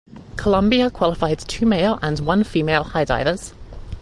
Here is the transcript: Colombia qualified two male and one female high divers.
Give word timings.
Colombia 0.35 0.89
qualified 0.89 1.37
two 1.37 1.63
male 1.67 1.99
and 2.01 2.21
one 2.21 2.43
female 2.43 2.83
high 2.83 3.03
divers. 3.05 3.53